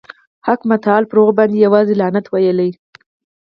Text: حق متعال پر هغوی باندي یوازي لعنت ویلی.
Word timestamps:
حق 0.47 0.61
متعال 0.71 1.03
پر 1.09 1.17
هغوی 1.19 1.35
باندي 1.37 1.57
یوازي 1.65 1.93
لعنت 2.01 2.25
ویلی. 2.29 2.69